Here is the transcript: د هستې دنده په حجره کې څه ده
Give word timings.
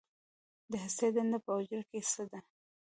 د 0.71 0.73
هستې 0.85 1.07
دنده 1.15 1.37
په 1.45 1.51
حجره 1.57 1.83
کې 1.89 1.99
څه 2.11 2.23
ده 2.31 2.39